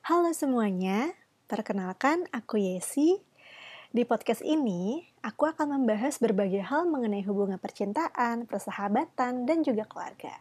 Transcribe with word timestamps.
Halo 0.00 0.32
semuanya, 0.32 1.12
perkenalkan 1.44 2.24
aku 2.32 2.56
Yesi. 2.56 3.20
Di 3.92 4.08
podcast 4.08 4.40
ini, 4.40 5.04
aku 5.20 5.44
akan 5.44 5.76
membahas 5.76 6.16
berbagai 6.16 6.64
hal 6.64 6.88
mengenai 6.88 7.20
hubungan 7.28 7.60
percintaan, 7.60 8.48
persahabatan, 8.48 9.44
dan 9.44 9.60
juga 9.60 9.84
keluarga. 9.84 10.40